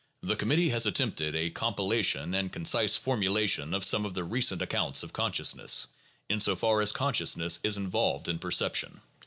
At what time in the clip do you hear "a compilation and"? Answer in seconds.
1.35-2.51